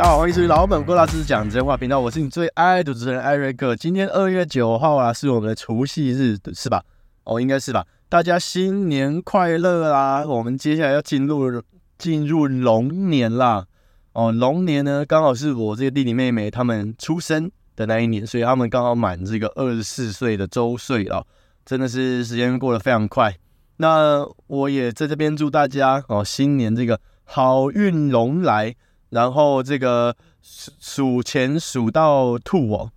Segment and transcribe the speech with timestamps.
[0.00, 3.76] 大家好，欢迎收听老本郭老师讲真话频道，我是你最爱的主持人艾瑞克。
[3.76, 6.82] 今天二月九号啊，是我们的除夕日，是吧？
[7.24, 7.86] 哦，应该是吧。
[8.08, 10.24] 大家新年快乐啦！
[10.26, 11.62] 我们接下来要进入
[11.98, 13.66] 进入龙年啦。
[14.14, 21.26] 哦，龙年呢，刚好是我这个弟弟妹妹他们出生的那一年，所以他们刚好满这个二十四岁的周岁了。
[21.66, 23.36] 真的是时间过得非常快。
[23.76, 28.74] 那我也在这边祝大家哦，新年这个好运龙来，
[29.10, 32.90] 然后这个数数钱数到吐哦。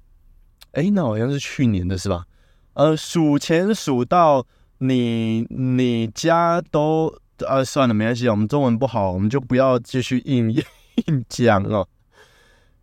[0.72, 2.26] 哎，那好像是去年的是吧？
[2.73, 4.45] 呃，数钱数到
[4.80, 11.88] 你你家都呃算了，没关系，我们中文不好，我们就不要继续硬硬讲了。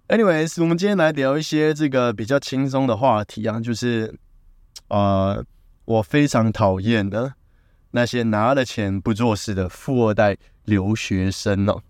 [0.06, 4.14] Anyways，我们今天来聊一些这个比较轻松的话题啊，就是
[4.88, 5.44] 呃，
[5.84, 7.34] 我非常讨厌的。
[7.92, 11.82] 那些拿了钱不做事的富二代留学生哦，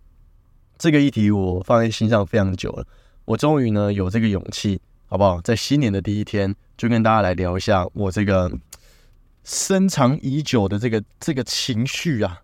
[0.80, 2.86] 这个议题我放在心上非常久了。
[3.26, 5.38] 我终于呢有这个勇气，好不好？
[5.42, 8.50] 在新年的第一天，就跟大家来聊一下我这个
[9.44, 12.40] 深藏已久的这个这个情绪啊。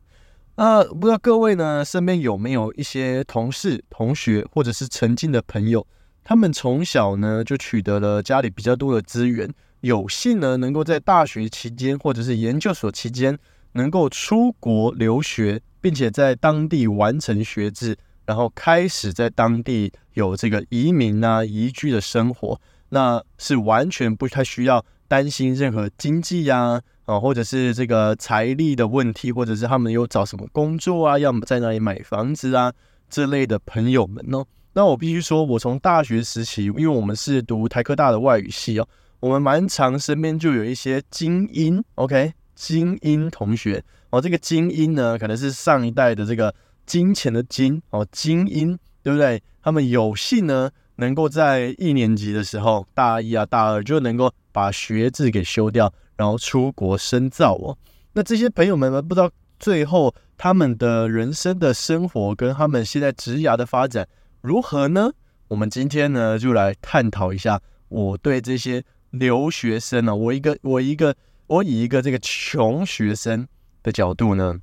[0.56, 5.86] 啊，不知道各位呢身边有没有一些同事、同学或者是曾经的朋友，
[6.22, 9.50] 他们从小呢就取得了家里比较多的资源。
[9.80, 13.38] 有幸呢，能够在大学期间或者是研究所期间，
[13.72, 17.96] 能够出国留学，并且在当地完成学制，
[18.27, 32.72] 然后开始在当地有这个移民啊、移居的生活，那是完全不太需要担心任何经济呀啊，或者是这个财力的问题，或者是他们有找什么工作啊，要么在那里买房子啊
[33.08, 34.44] 这类的朋友们呢。
[34.72, 38.86] 那我必须说，我从大学时期，因为我们是读台科大的外语系哦。
[39.20, 44.20] 我们蛮常身边就有一些精英，OK，精英同学哦。
[44.20, 46.54] 这个精英呢，可能是上一代的这个
[46.86, 49.42] 金钱的金哦，精英，对不对？
[49.60, 57.76] 他们有幸呢，能够在一年级的时候，大一啊、大二就能够把学制给修掉，然后出国深造哦。
[58.12, 64.08] 那这些朋友们呢，不知道最后他们的人生的生活跟他们现在职涯的发展
[64.41, 65.10] 如何呢？
[65.48, 68.84] 我们今天呢，就来探讨一下我对这些。
[69.12, 71.14] 留学生呢，我一个我一个
[71.46, 73.46] 我以一个这个穷学生
[73.82, 74.56] 的角度呢，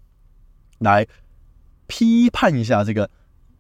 [0.80, 1.08] 来
[1.88, 3.10] 批判一下这个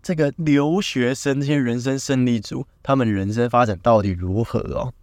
[0.01, 4.93] 这个留学生这些人生胜利组，他们人生发展到底如何哦？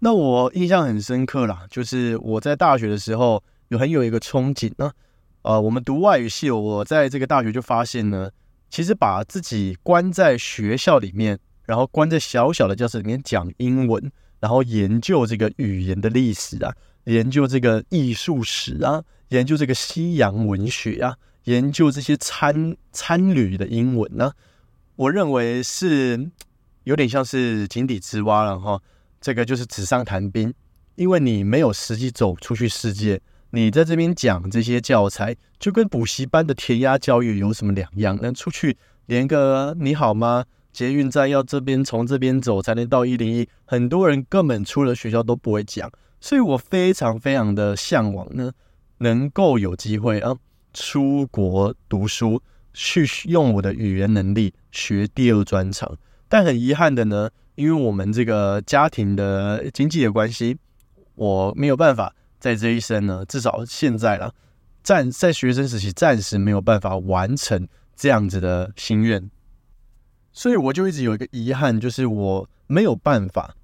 [0.00, 4.92] 那我印象很深刻啦，就是我在大学的时候有很有一个憧憬呢，
[5.42, 8.30] 呃，我们读外语系，我在这个大学就发现呢，
[8.70, 14.10] 其实把自己关在学校里面，然后关在小小的教室里面讲英文。
[14.40, 16.72] 然后研究这个语言的历史啊，
[17.06, 21.16] 研究这个艺术史啊，研究这个西洋文学啊，
[21.48, 24.32] 研究这些参参旅的英文呢，
[24.96, 26.30] 我认为是
[26.84, 28.78] 有点像是井底之蛙了哈。
[29.18, 30.52] 这个就是纸上谈兵，
[30.96, 33.18] 因为你没有实际走出去世界，
[33.52, 38.18] 你在这边讲这些教材，就跟补习班的填鸭教育有什么两样？
[38.20, 38.76] 那出去
[39.06, 40.44] 连个你好吗？
[40.70, 48.52] 捷运站要这边从这边走才能到一零一，很多人根本出了学校都不会讲，所以我非常非常的向往呢，
[48.98, 50.36] 能够有机会啊
[50.80, 52.40] 出国读书，
[52.72, 55.98] 去用我的语言能力学第二专长。
[56.28, 60.56] 但很遗憾的呢，因为我们这个家庭的经济的关系，
[61.16, 64.32] 我没有办法在这一生呢，至少现在了，
[64.84, 69.28] 暂在学生时期暂时没有办法完成这样子的心愿。
[70.32, 73.56] 所以我就一直有一个遗憾，就是我没有办法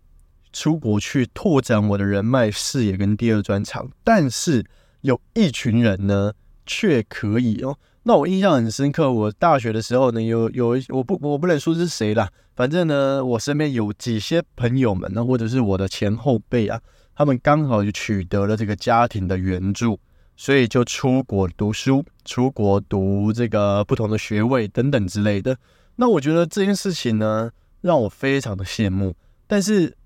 [0.53, 3.89] 出国去拓展我的人脉、视野跟第二专长。
[4.03, 4.65] 但是
[5.03, 6.33] 有一群人呢，
[6.67, 7.77] 却可以哦。
[8.07, 16.79] 那我印象很深刻，我大学的时候呢，有有我不我不能说是谁啦，反正呢，我身边有几些朋友们呢，或者是我的前后辈啊，
[17.15, 19.99] 他们刚好就取得了这个家庭的援助，
[20.37, 25.57] 所以就出国读书，出国读这个不同的学位等等之类的。
[25.97, 27.51] 那我觉得这件事情呢，
[27.81, 29.15] 让我非常的羡慕，
[29.47, 29.97] 但是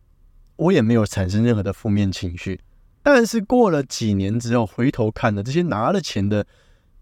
[0.55, 2.61] 我也没有产生任何的负面情绪。
[3.11, 6.47] 但是过了几年之后，回头看呢这些拿了钱的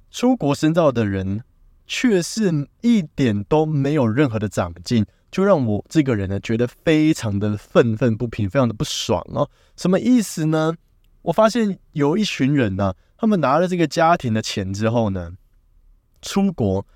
[0.08, 1.42] 出国深造的人，
[1.84, 9.50] 却是一点都没有任何的长进，就让我这个人呢，觉得非常的愤愤不平，非常的不爽哦。
[9.74, 10.76] 什么意思呢？
[11.22, 15.32] 我发现有一群人呢，他们拿了这个家庭的钱之后呢，
[16.22, 16.86] 出国。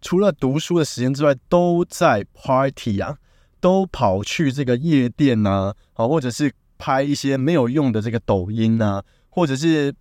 [0.00, 3.16] 除了读书的时间之外，都在 party 啊，
[3.60, 9.94] 都跑去这个夜店呐，啊，或者是拍一些没有用的这个抖音啊，或者是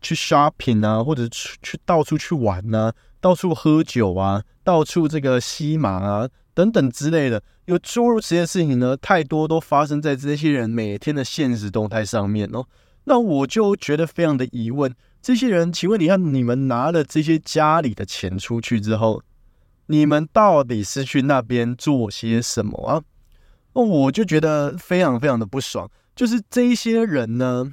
[0.00, 12.64] 去 shopping 啊，或者去去到处去玩啊，到处喝酒啊，到处这个吸麻啊，等等之类的，有诸如此类事情呢，太多都发生在这些人每天的现实动态上面哦。
[13.04, 19.22] 那我就觉得非常的疑问，这些人，请问你看，你们拿了这些家里的钱出去之后，
[19.86, 23.02] 你们到底是去那边做些什么啊？
[23.84, 27.70] 我就觉得非常非常的不爽，就是这些人呢，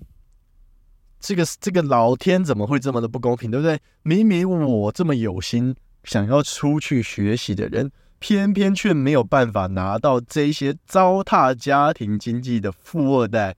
[1.19, 3.79] 这个这个老天怎么会这么的不公平，对不对？
[4.03, 13.55] 明明我这么有心想要出去学习的人，偏偏却没有办法拿到这些糟蹋家庭经济的富二代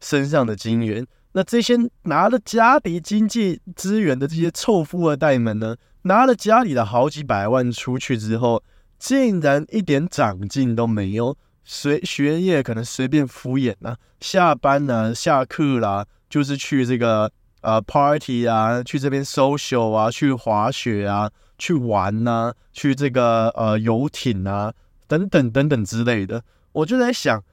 [0.00, 1.06] 身上的金元。
[1.32, 8.62] 那这些拿了家里经济资源的这些臭富二代们呢，拿了家里的好几百万出去之后，
[8.98, 11.36] 竟然一点长进都没有，
[11.70, 17.30] 随学业可能随便敷衍啊，下班呢、下课啦，就是去这个
[17.60, 24.72] 呃 party 啊，去这边 social 啊，去滑雪啊，去玩呐，去这个呃游艇啊，
[25.06, 26.42] 等等等等之类的。
[26.72, 27.44] 我就在想，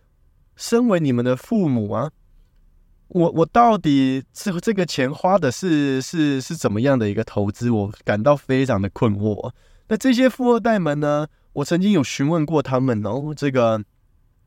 [0.55, 2.09] 身为你们的父母啊。
[3.09, 7.69] 我我到底这这个钱花的是是是怎么样的一个投资？
[7.69, 9.51] 我感到非常的困惑。
[9.89, 11.27] 那这些富二代们呢？
[11.51, 13.81] 我曾经有询问过他们哦，这个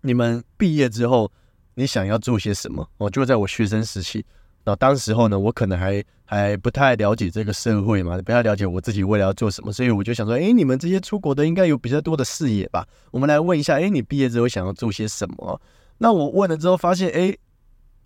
[0.09, 1.31] 你们毕业之后
[1.75, 2.89] 你想要做些什么？
[2.97, 4.25] 哦，就在我学生时期，
[4.65, 12.85] 那当时候呢，我可能还还不太了解这个社会嘛，不太了解我自己未来要做什么，所以我就想说，哎，你们这些出国的应该有比较多的视野吧？
[13.11, 15.61] 我们来问一下，哎，你毕业之后想要做些什么？
[15.99, 17.37] 那我问了之后发现，哎。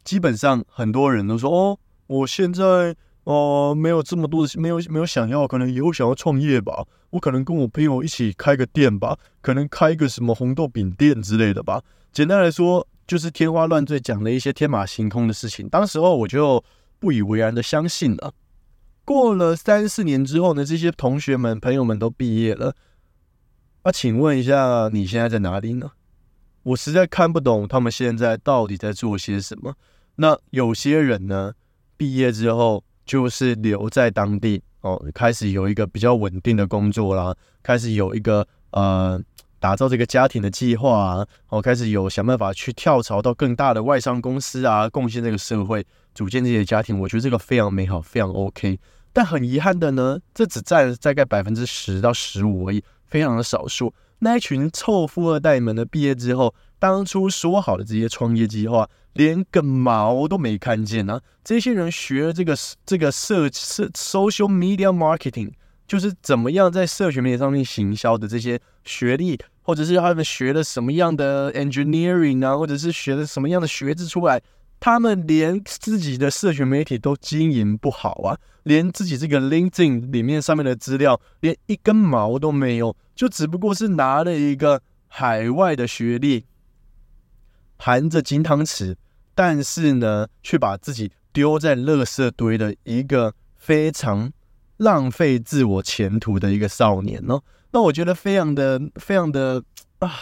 [0.05, 1.79] 基本上很多人都说哦，
[2.09, 2.93] 我现在
[3.25, 6.85] 哦没有这么多的，没有没有想要，可能以后想要创业吧。
[7.11, 11.83] 我可能跟我朋友一起开个店吧，可能开个什么红豆饼店之类的吧。
[12.13, 15.69] 简单来说，就是天花乱坠讲了一些天马行空的事情。
[15.69, 16.63] 当时候我就
[16.99, 18.33] 不以为然的相信了。
[19.05, 22.75] 过了三四年之后呢，这些同学们朋友们都毕业了。
[23.85, 25.93] 那请问一下，你现在在哪里呢？
[26.63, 29.75] 我实在看不懂他们现在到底在做些什么。
[30.17, 31.55] 那有些人呢，
[31.97, 39.21] 毕业之后就是留在当地哦，开始有一个比较稳定的工作啦，开始有一个呃
[39.59, 46.99] 打造这个家庭的计划啊，哦，开始有想办法去跳槽到更大的外商公司啊，贡献这个社会，组建这些家庭。
[46.99, 48.79] 我觉得这个非常美好，非常 OK。
[49.13, 53.93] 但很遗憾的呢，这只占大概百分之十到十五而已，非常的少数。
[54.21, 55.85] 那一群臭富二代们呢？
[55.85, 61.21] 毕业之后，当初说好的这些创业计划，连个毛都没看见呢。
[61.45, 65.53] 这些人学了这个这个社社 social media marketing，
[65.87, 74.43] 就是怎么样在社群媒体上面行销的这些学历，或者是他们学了什么样的 engineering 啊，或者是学了什么样的学制出来。
[74.81, 86.45] 他们连自己的社群媒体都经营不好啊，连自己这个 LinkedIn 里面上面的资料连一根毛都没有，就只不过是拿了一个海外的学历，
[87.85, 88.95] 含着金汤匙，
[89.35, 94.33] 但是呢，却把自己丢在垃圾堆的一个非常
[94.77, 97.43] 浪费自我前途的一个少年哦。
[97.73, 99.65] 那我觉得非常的非常的
[99.99, 100.13] 啊，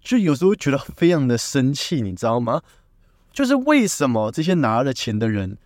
[0.00, 2.60] 就有时候觉得非常的生气，你知道吗？
[3.32, 5.58] 就是为什么这些拿了钱的人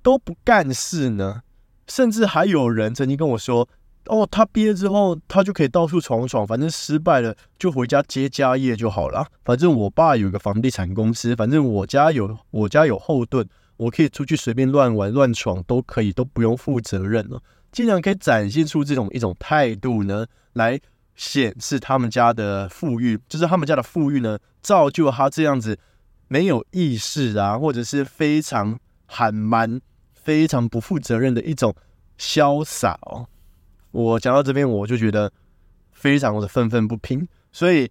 [0.00, 1.42] 都不干事呢？
[1.88, 3.68] 甚至还有人曾经跟我说
[4.06, 9.26] ：“哦，他毕业之后他就可以到处闯闯，反正失败了就回家接家业就好了。
[9.44, 17.40] 反正我爸有个房地产公司，反正我家有我家有后盾，我可以出去随便乱玩乱闯都可以，都不用负责任了。
[17.70, 20.80] 竟然可以展现出这种一种态度呢，来
[21.14, 25.78] 显示他们家的富裕，就是他们家的富裕呢，造就他这样子。”
[26.28, 29.78] 没有意识啊，或者是非常喊蛮、
[30.14, 31.74] 非常不负责任的一种
[32.18, 33.26] 潇洒哦。
[33.92, 35.32] 我讲到这边，我就觉得
[35.92, 37.26] 非常的愤愤不平。
[37.52, 37.90] 所以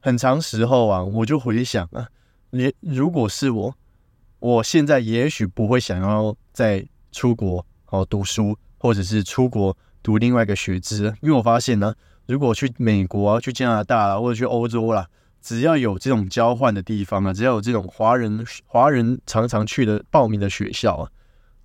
[0.00, 2.06] 很长时候啊，我就回想啊，
[2.50, 3.74] 你如果是我，
[4.38, 11.94] 我现在也许不会想要再出国哦读书，或者是出国读另外一个学制，因为我发现呢，
[12.26, 15.08] 如果去美国啊、去加拿大或者去欧洲啦。
[15.40, 21.10] 只要有这种交换的地方啊，只要有这种华人华人常常去的报名的学校啊，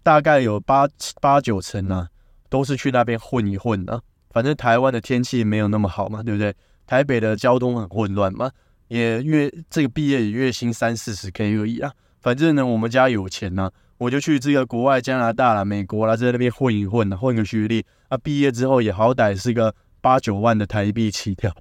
[0.03, 0.87] 大概有八
[1.19, 2.07] 八九成啊，
[2.53, 3.99] 都是去那边混一混的。
[4.29, 6.53] 反正台湾的天气没有那么好嘛，对不对？
[6.85, 8.51] 台北的交通很混乱嘛，
[8.89, 11.91] 也月这个毕业也月薪三四十 K 而已啊。
[12.21, 21.51] 反正呢，我们家有钱呢，我就去这个国外加拿大啦、美国啦，在那边混一混啊，混个学历啊，毕业之后也好歹是个八九万的台币起跳，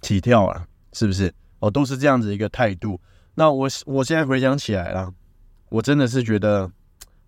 [0.00, 1.32] 起跳啊，是不是？
[1.60, 3.00] 哦，都是这样子一个态度。
[3.36, 5.08] 那我我现在回想起来了，
[5.68, 6.68] 我真的是觉得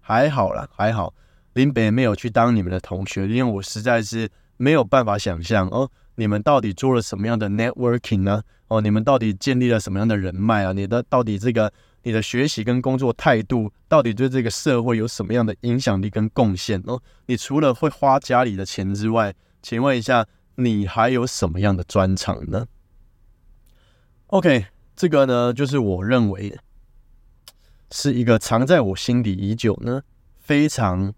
[0.00, 1.14] 还好啦，还好
[1.55, 8.43] 林北没有去当你们的同学，因为我实在是没有办法想象哦，你们到底做了什么样的 networking 呢？
[8.69, 10.73] 哦，你们到底建立了什么样的人脉啊？
[10.73, 17.01] 你的到底这个你的学习跟工作态度，到底对这个社会有什么样的影响力跟贡献哦？
[17.27, 22.67] 你除了会花家里的钱之外，请问一下，你还有什么样的专长呢
[24.29, 26.59] ？OK，这个呢，就是我认为
[27.93, 30.03] 是一个藏在我心底已久呢，
[30.41, 31.13] 非常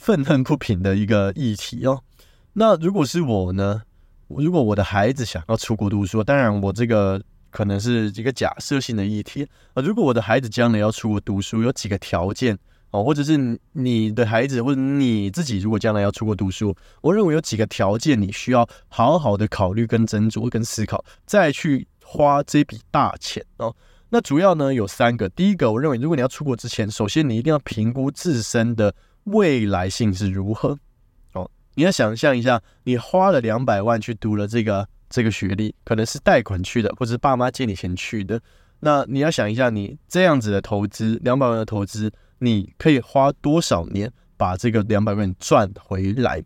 [0.00, 2.02] 愤恨不平的一个议题哦。
[2.54, 3.82] 那如果是我呢？
[4.28, 9.82] 如果我的孩子想要出国读书，当然我这个可能是一个假设性的议题啊。
[9.82, 12.56] 如果我的孩子将来要出国读书，有几个条件
[12.92, 13.36] 哦，或者是
[13.72, 23.76] 你的孩子或者你自己如果将来要出国读书，我认为有几个条件你需要好好的考虑跟斟酌跟思考，再去花这笔大钱哦。
[24.08, 28.94] 那主要呢有三个，第一个我认为如果你要出国之前，首先你一定要评估自身的
[29.30, 30.78] 未来性是如何。
[31.32, 38.40] 哦你要想象一下，你花了两百万去读了这个这个学历，可能是贷款去的，或者是爸妈借你钱去的。
[38.80, 46.42] 那你要想一下，你这样子的投资，两百万的投资，你可以花多少年把这个两百万赚回来？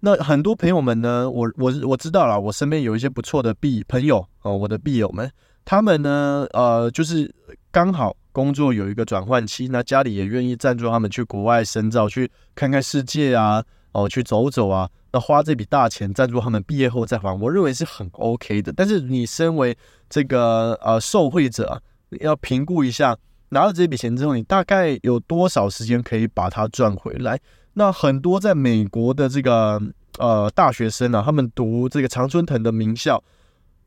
[0.00, 5.30] 那很多朋友们呢，我我我知道了，我身边有一些不错的币朋友哦，我的币友们，
[5.64, 7.32] 他们呢，呃，就是
[7.70, 13.64] 刚好工作有一个转换期，那家里也愿意赞助他们去国外深造，去看看世界啊。
[13.92, 18.70] 哦，去走走啊，那花这笔大钱赞助他们毕业后再还，我认为是很 OK 的。
[18.76, 19.74] 但是你身为
[20.10, 21.80] 这个呃受惠者，
[22.20, 23.16] 要评估一下，
[23.48, 27.40] 拿了这笔钱之后，你大概有多少时间可以把它赚回来？
[27.72, 29.80] 那很多在美国的这个
[30.18, 33.24] 呃大学生啊，他们读这个常春藤的名校，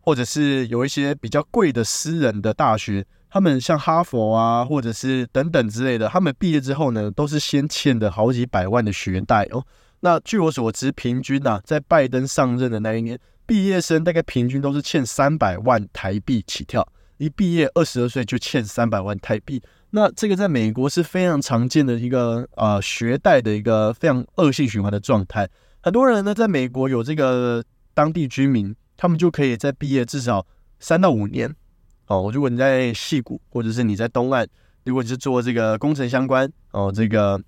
[0.01, 9.63] 或者是有一些比较贵的私人的大学，他们像哈佛啊，或者是等等之类的，他们毕业之后呢，都是先欠的好几百万的学贷哦。
[9.99, 19.61] 那据我所知，平均呐，在拜登上任的那一年，毕业生大概平均都是欠三百万台币起跳，一毕业二十二岁就欠三百万台币。
[19.91, 25.49] 那这个在美国是非常常见的一个呃学贷的一个非常恶性循环的状态。
[25.81, 30.47] 很多人呢，在美国有这个当地居民，他们就可以在毕业至少
[30.79, 31.55] 三到五年。
[32.09, 34.45] 哦，如果你在戏谷，或者是你在东岸，
[34.83, 37.41] 如果你是做这个工程相关哦，这个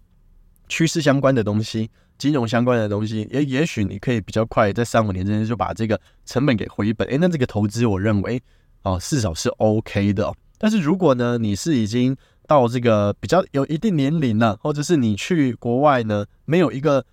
[0.70, 1.91] 趋势相关的东西。
[2.18, 7.08] 金融相关的东西，也也许你可以比较快，在三五年之间就把这个成本给回本。
[7.08, 8.39] 诶，那这个投资我认为
[8.84, 10.32] 哦，至少是 OK 的。
[10.60, 12.15] 但是如果呢，你是已经
[12.46, 17.03] 到这个比较有一定年龄了，或者是你去国外呢，没有一个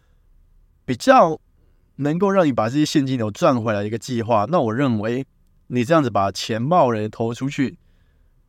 [0.84, 1.40] 比较
[1.96, 5.24] 能够让你把这些现金流赚回来的一个计划，那我认为
[5.68, 7.78] 你这样子把钱贸然投出去，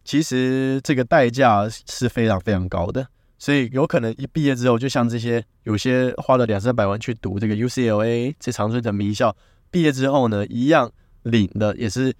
[0.03, 3.07] 其实这个代价是非常非常高的。
[3.37, 9.33] 所以有可能一毕业之后，就像这些有些花了两三百万去读这个 UCLA 这长春的名校，
[9.71, 10.91] 毕业之后呢，一样
[11.23, 12.13] 领的也是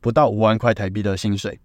[0.00, 1.58] 不到五万块台币的薪水。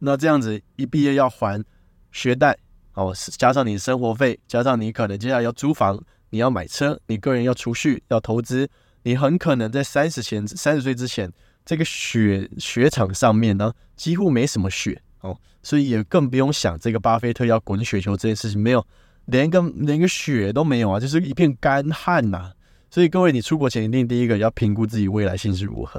[0.00, 1.64] 那这样子一毕业要还
[2.12, 2.58] 学贷
[2.92, 8.68] 哦，加上你生活费，加上你可能接下来要租房，你要买车，你个人要储蓄要投资，
[9.04, 11.32] 你很可能在三十前三十岁之前，
[11.66, 15.02] 这个雪雪场上面呢，几乎没什么雪。
[15.20, 18.86] 哦，所以也更不用想这个巴菲特要滚雪球这件事情，没有
[19.24, 22.52] 连个连个雪都没有啊，就是一片干旱呐。
[22.90, 25.98] 所以各位，你出国前一定第一个要评估自己未来性是如何。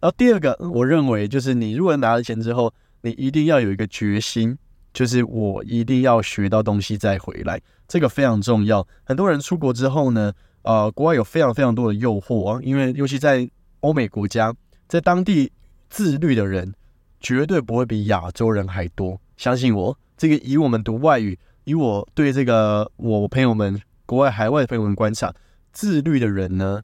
[0.00, 4.56] 然后第二个，我认为就是你如果拿了钱之后，你一定要有一个决心，
[4.94, 8.86] 就是我一定要学到东西再回来，这个非常重要。
[9.04, 13.48] 很多人出国之后呢，呃，国外有非常非常多的诱惑啊，因为尤其在
[13.80, 14.54] 欧美国家，
[14.92, 15.50] 在当地
[15.88, 16.74] 自律的人。
[17.18, 19.96] 绝对不会比亚洲人还多，相信我。
[20.16, 25.32] 这个以我们读外语，以我对这个我朋友们国外海外朋友们观察，
[25.72, 26.82] 自律的人呢，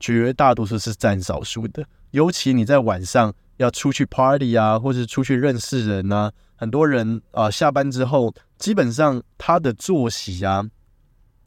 [0.00, 1.84] 绝大多数是占少数的。
[2.12, 10.64] 尤其你在晚上要出去 party 啊，或者出去认识人啊，很多人啊下班之后，基本上他的作息啊，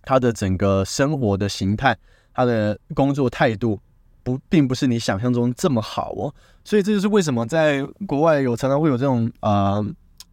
[0.03, 1.97] 他的整个生活的形态，
[2.31, 3.81] 他的工作态度。
[4.37, 6.33] 不，并不是你想象中这么好哦，
[6.63, 9.83] 所以这就是为什么在国外有常常会有这种啊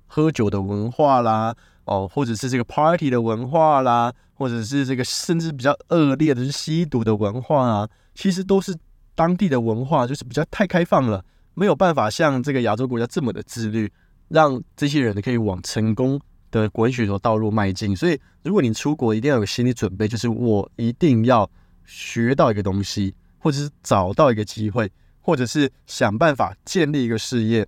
[0.06, 8.76] 喝酒的文化啦，哦，或者是这个 party 的文化啦，或者是这个甚至比较恶劣的是吸毒的文化啊，其实都是
[9.14, 11.24] 当地的文化，就是比较太开放了，
[11.54, 13.90] 没有办法像这个亚洲国家这么的自律，
[14.28, 17.96] 让这些人可以往成功的滚雪球道路迈进。
[17.96, 21.48] 所以，如果你出国，一定要有心理准备，就是我一定要
[21.84, 23.14] 学到一个东西。
[23.46, 27.64] 或者是找到一个机会，或者是想办法建立一个事业，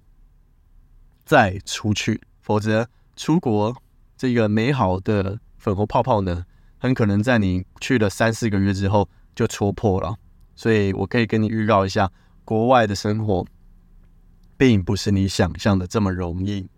[1.24, 2.20] 再出去。
[2.40, 3.80] 否则，出国
[4.16, 6.44] 这个美好的粉红泡泡呢，
[6.78, 10.16] 很可能在你去了三四个月之后就戳破了。
[10.56, 12.10] 所以我可以跟你预告一下，
[12.44, 13.46] 国外的生活
[14.56, 16.68] 并不是你想象的这么容易。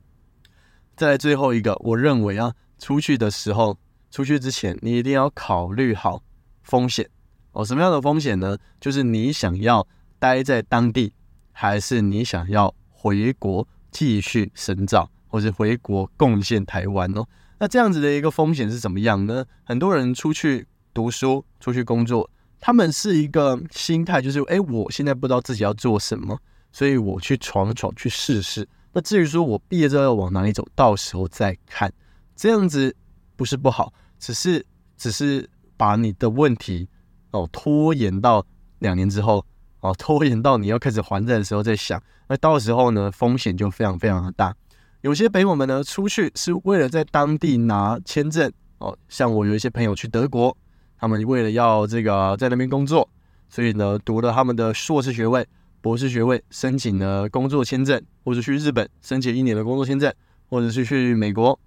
[0.94, 3.78] 再来最后一个，我认为啊，出去的时候，
[4.10, 6.22] 出去之前，你一定要考虑好
[6.62, 7.08] 风险
[7.52, 7.64] 哦。
[7.64, 8.56] 什么样的风险呢？
[8.80, 9.86] 就是你想要
[10.18, 11.12] 待在当地，
[11.52, 17.26] 还是你想要回国继续深造，或是回国贡献台湾哦？
[17.58, 19.44] 那这样子的一个风险是怎么样呢？
[19.64, 26.38] 很多人出去读书、出去工作，他们是一个心态，就是哎，我现在不知道自己要做什么，
[26.72, 28.66] 所以我去闯闯，去试试。
[28.92, 31.92] 那至于说我毕业之后要往哪里走，到时候再看，
[32.34, 32.94] 这样子
[33.36, 34.64] 不是不好，只是
[34.96, 36.88] 只是把你的问题
[37.30, 38.44] 哦拖延到
[38.80, 39.44] 两年之后
[39.80, 44.54] 哦，拖延到你要开始还债的时候再想，那到时候呢风险就非常非常的大。
[45.00, 50.56] 有些朋友们呢出去是为了在当地拿签证哦，像我有一些朋友去德国，
[50.98, 53.08] 他们为了要这个在那边工作，
[53.48, 55.46] 所以呢读了他们的硕士学位。
[55.82, 60.12] 博士学位申请了工作签证，或者去日本申请一年的工作签证，
[60.50, 61.58] 或者是去美国，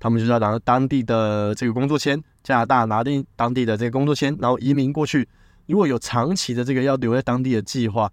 [0.00, 5.28] 他们就是要拿当地的这个工作签，加拿大拿定当地的这个工作签，然后移民过去。
[5.66, 8.12] 如果有长期的这个要留在当地的计划，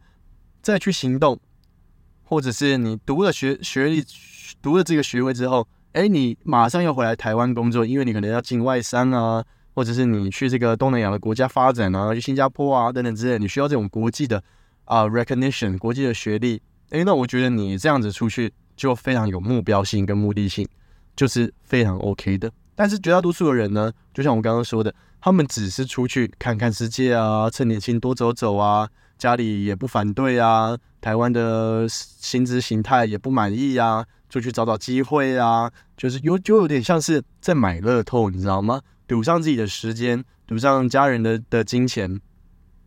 [0.62, 1.40] 再去行动，
[2.24, 4.04] 或者是你读了学学历，
[4.62, 9.44] 读了这个学位之后，哎，你马上要回来台湾工作，因为你可能要进外商啊，
[9.74, 14.44] 或者是你去这个东南亚的国家发展啊，去新加坡啊等等之类，你需要这种国际的。
[14.86, 16.60] 啊，recognition 国际的学历，
[16.90, 20.68] 诶，那我觉得你这样子出去就非常有目标性跟目的性，
[21.16, 22.52] 就是非常 OK 的。
[22.80, 38.80] 但是绝大多数的人呢，就像我刚刚说的，他们只是出去看看世界啊，趁年轻多走走啊，家里也不反对啊，台湾的薪资形态也不满意啊，就去找找机会啊，就是有就有点像是在买乐透，你知道吗？
[39.10, 42.22] 赌上自己的时间，赌上家人的的金钱。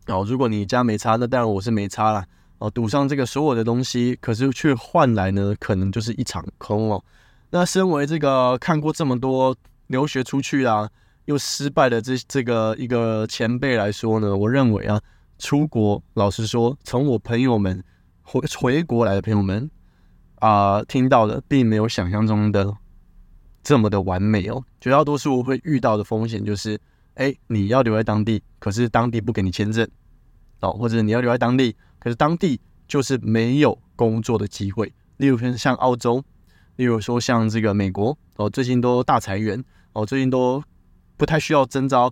[0.07, 2.25] 哦，如果你家没差，那当然我是没差啦。
[2.57, 7.03] 哦，赌上这个所有的东西，可是却换来呢，可能就是一场空哦。
[7.51, 9.55] 那身为这个看过这么多
[9.93, 10.89] 留学出去啊，
[11.25, 14.99] 又失败的这这个一个前辈来说呢，我认为啊，
[15.37, 17.83] 出国，老实说，从我朋友们
[18.23, 19.69] 回回国来的朋友们
[20.39, 22.75] 啊，听到的并没有想象中的
[23.61, 24.63] 这么的完美哦。
[24.81, 26.81] 绝大多数会遇到的风险就是。
[27.15, 29.87] 哎，你要留在当地，可是当地不给你签证
[30.61, 34.91] 哦，或者你要留在当地，可是当地就是没有工作的机会。
[35.17, 36.23] 例如说像澳洲，
[36.77, 40.61] 例如说像这个美国哦，最近都大裁员哦，最近都
[41.17, 42.11] 不太需要征招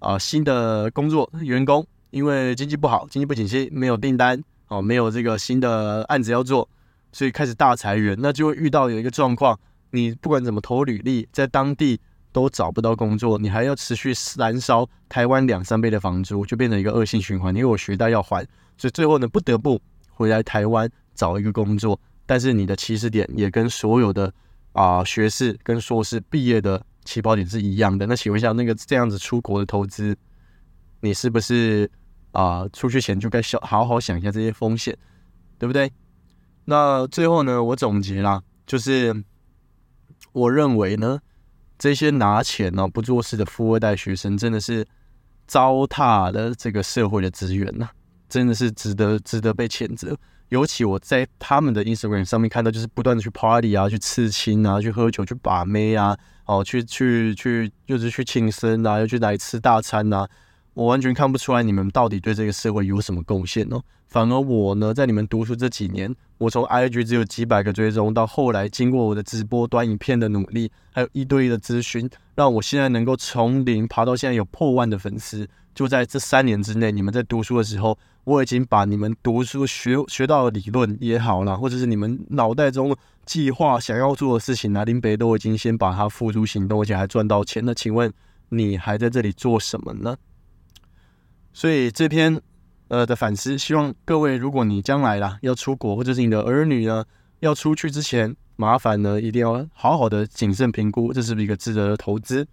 [0.00, 6.68] 啊新的工作员工，因为经济不好，经济不景气，没有订单哦，没有这个新的案子要做，
[7.12, 9.58] 所以开始大裁员，那就会遇到有一个状况，
[9.92, 12.00] 你不管怎么投履历，在当地。
[12.30, 17.52] 都找不到工作，你还要持续燃烧台湾两三倍的房租，就变成一个恶性循环。
[17.56, 21.98] 因为我学贷要还，所以最后呢，不得不回来台湾找一个工作。
[22.26, 24.30] 但是你的起始点也跟所有的
[24.72, 26.80] 啊学士跟硕士毕业的
[27.10, 28.06] 起跑点是一样的。
[28.06, 30.16] 那请问一下，那个这样子出国的投资，
[31.00, 31.90] 你是不是
[32.32, 34.96] 啊出去前就该想好好想一下这些风险，
[35.58, 35.90] 对不对？
[36.66, 39.24] 那最后呢，我总结啦，就是
[40.32, 41.18] 我认为呢。
[41.80, 44.84] 这些拿钱呢不做事的富二代学生，真的是
[45.46, 47.88] 糟蹋了这个社会的资源呐，
[48.28, 50.18] 真的是值得值得被谴责。
[50.48, 60.26] 尤其我在他们的 Instagram 上面看到，就是不断的去 party 啊，去刺青啊，去喝酒，去把妹啊，哦，去去去，又是去庆生啊，又去来吃大餐啊。
[60.72, 63.82] 我完全看不出来你们到底对这个社会有什么贡献哦。
[64.06, 75.46] 反而我呢，在你们读书这几年，我从 IG 只有几百个追踪，到后来经过我的直播、短影片的努力，还有一堆的咨询，让我现在能够从零爬到现在有破万的粉丝。
[75.74, 82.96] 就在这三年之内，你们在读书的时候，我已经把你们读书学学到的理论也好了，或者是你们脑袋中
[83.28, 87.64] 计划想要做的事情，拿林北都已经先把它付诸行动，而且还赚到钱。
[87.64, 88.10] 了请问
[88.48, 90.16] 你还在这里做什么呢？
[91.52, 92.40] 所以这篇。
[92.90, 97.04] 呃的反思，希望各位，如果你将来啦要出国，或者是你的儿女呢
[97.40, 102.48] 要出去之前，麻烦呢一定要好好的谨慎评估，这是不是一个值得的投资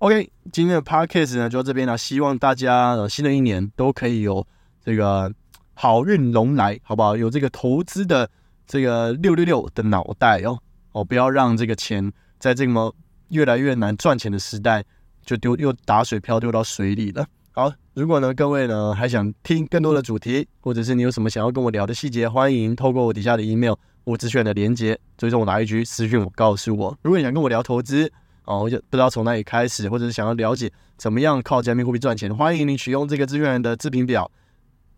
[0.00, 4.46] ？OK，今天的 Podcast 呢就到这边了，希望大家呃新的一年都可以有
[4.84, 5.32] 这个
[5.72, 7.16] 好运龙来，好不好？
[7.16, 8.28] 有这个投资的
[8.68, 10.58] 这个六六六的脑袋哦
[10.92, 12.94] 哦，不要让这个钱在这么
[13.30, 14.84] 越来越难赚钱的时代
[15.24, 17.26] 就丢又打水漂丢到水里了。
[17.52, 26.96] 好，如果呢，各位呢还想听更多的主题，或者是你有什么想要跟我聊的细节，欢迎透过我底下的 email 或资讯的连接，追踪我哪一局私讯我告诉我。
[27.02, 28.10] 如果你想跟我聊投资，
[28.44, 34.30] 哦，我就不知道从哪里开始，或者是想要了解怎么样靠加密货币赚钱，欢迎你取用这个资源的自评表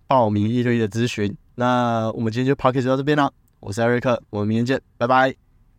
[0.07, 1.35] 报名一对一的咨询。
[1.55, 5.50] 那我们今天就 p o c k e t 到这边了，我是艾瑞克，我们明天见，拜拜。